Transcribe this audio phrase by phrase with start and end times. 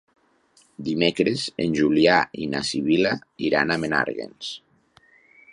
[0.87, 3.15] Dimecres en Julià i na Sibil·la
[3.51, 4.51] iran a Menàrguens.